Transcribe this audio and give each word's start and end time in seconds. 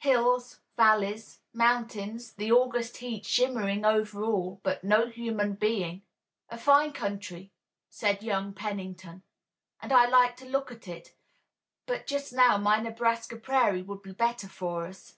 "Hills, 0.00 0.60
valleys, 0.76 1.40
mountains, 1.54 2.34
the 2.34 2.52
August 2.52 2.98
heat 2.98 3.24
shimmering 3.24 3.86
over 3.86 4.22
all, 4.22 4.60
but 4.62 4.84
no 4.84 5.06
human 5.06 5.54
being." 5.54 6.02
"A 6.50 6.58
fine 6.58 6.92
country," 6.92 7.54
said 7.88 8.22
young 8.22 8.52
Pennington, 8.52 9.22
"and 9.80 9.90
I 9.90 10.04
like 10.06 10.36
to 10.36 10.44
look 10.46 10.70
at 10.70 10.88
it, 10.88 11.14
but 11.86 12.06
just 12.06 12.34
now 12.34 12.58
my 12.58 12.80
Nebraska 12.80 13.36
prairie 13.38 13.80
would 13.80 14.02
be 14.02 14.12
better 14.12 14.46
for 14.46 14.84
us. 14.86 15.14